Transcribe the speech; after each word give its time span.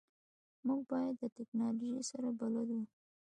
موږ 0.65 0.81
باید 0.91 1.15
د 1.19 1.23
تکنالوژی 1.37 2.01
سره 2.09 2.27
بلد 2.39 2.67
وو 2.71 2.83